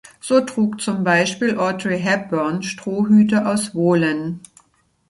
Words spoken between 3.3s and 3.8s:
aus